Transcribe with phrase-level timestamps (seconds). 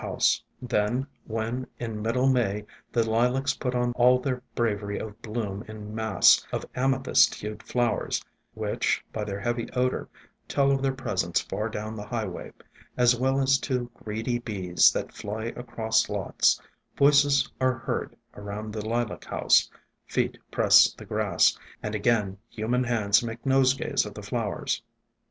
[0.03, 4.41] ESCAPED FROM GARDENS 67 Then, when in middle May the Lilacs put on all their
[4.55, 8.19] bravery of bloom in mass of amethyst hued flowers,
[8.55, 10.09] which by their heavy odor
[10.47, 12.51] tell of their presence far down the highway,
[12.97, 16.59] as well as to greedy bees that fly across lots,
[16.97, 19.69] voices are heard around the Lilac House,
[20.07, 24.81] feet press the grass, and again human hands make nosegays of the flowers.